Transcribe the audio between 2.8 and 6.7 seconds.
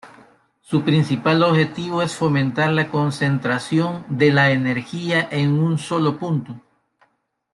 concentración de la energía en un solo punto".